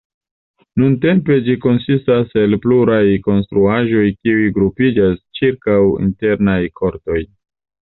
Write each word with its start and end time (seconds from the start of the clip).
Nuntempe 0.83 1.37
ĝi 1.47 1.55
konsistas 1.65 2.33
el 2.45 2.59
pluraj 2.65 3.03
konstruaĵoj 3.29 4.09
kiuj 4.17 4.51
grupiĝas 4.59 5.25
ĉirkaŭ 5.41 5.81
internaj 6.11 6.63
kortoj. 6.83 7.25